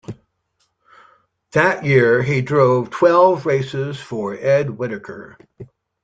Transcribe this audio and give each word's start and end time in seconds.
That 1.51 1.85
year, 1.85 2.23
he 2.23 2.41
drove 2.41 2.89
twelve 2.89 3.45
races 3.45 3.99
for 4.01 4.33
Ed 4.33 4.71
Whitaker. 4.71 5.37